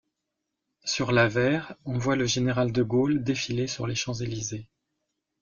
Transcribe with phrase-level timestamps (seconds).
[0.83, 4.67] Sur l'avers, on voit le général de Gaulle défiler sur les Champs-Élysées.